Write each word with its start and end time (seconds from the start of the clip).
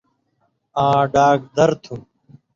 آں، 0.83 1.01
ڈاگدر 1.13 1.69
تُھو۔ 1.83 1.95